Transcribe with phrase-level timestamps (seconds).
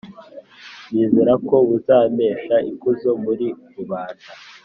[0.91, 4.29] Nizera ko buzampesha ikuzo muri rubanda,